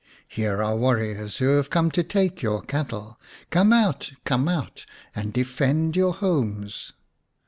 [0.27, 3.19] Here are warriors who have come to take your cattle.
[3.51, 6.93] Come out, come out, and defend your homes."